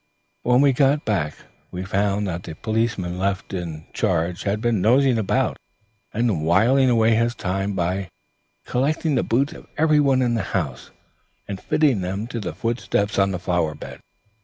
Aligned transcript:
When 0.41 0.61
we 0.61 0.73
got 0.73 1.05
back 1.05 1.35
we 1.69 1.85
found 1.85 2.27
that 2.27 2.41
the 2.41 2.55
policeman 2.55 3.19
left 3.19 3.53
in 3.53 3.85
charge 3.93 4.41
had 4.41 4.59
been 4.59 4.81
nosing 4.81 5.19
about, 5.19 5.57
and 6.11 6.43
whiling 6.43 6.89
away 6.89 7.13
his 7.13 7.35
time 7.35 7.73
by 7.73 8.09
collecting 8.65 9.13
the 9.13 9.21
boots 9.21 9.53
of 9.53 9.67
every 9.77 9.99
one 9.99 10.23
in 10.23 10.33
the 10.33 10.41
house 10.57 10.89
and 11.47 11.61
fitting 11.61 12.01
them 12.01 12.25
to 12.33 12.39
the 12.39 12.51
footprints 12.55 13.19
on 13.19 13.29
the 13.29 13.37
flower 13.37 13.75
bed. 13.75 13.99